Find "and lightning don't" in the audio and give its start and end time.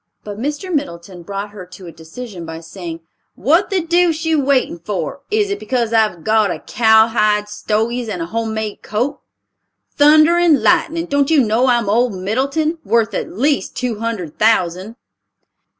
10.39-11.29